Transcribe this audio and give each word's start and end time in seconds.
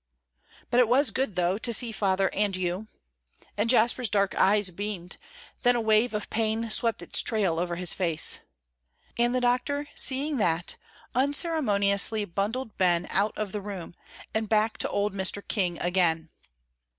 "But 0.71 0.79
it 0.79 0.87
was 0.87 1.11
good, 1.11 1.35
though, 1.35 1.59
to 1.59 1.71
see 1.71 1.91
Father 1.91 2.31
and 2.33 2.57
you." 2.57 2.87
And 3.55 3.69
Jasper's 3.69 4.09
dark 4.09 4.33
eyes 4.33 4.71
beamed; 4.71 5.15
then 5.61 5.75
a 5.75 5.79
wave 5.79 6.15
of 6.15 6.27
pain 6.31 6.71
swept 6.71 7.03
its 7.03 7.21
trail 7.21 7.59
over 7.59 7.75
his 7.75 7.93
face. 7.93 8.39
And 9.19 9.35
the 9.35 9.39
doctor, 9.41 9.89
seeing 9.93 10.37
that, 10.37 10.75
unceremoniously 11.13 12.25
bundled 12.25 12.79
Ben 12.79 13.05
out 13.11 13.37
of 13.37 13.51
the 13.51 13.61
room, 13.61 13.93
and 14.33 14.49
back 14.49 14.79
to 14.79 14.89
old 14.89 15.13
Mr. 15.13 15.47
King 15.47 15.77
again. 15.77 16.29